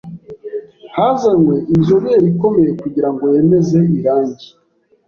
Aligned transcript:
Hazanywe 0.95 1.55
inzobere 1.75 2.23
ikomeye 2.33 2.71
kugirango 2.81 3.23
yemeze 3.33 3.79
irangi. 3.99 4.47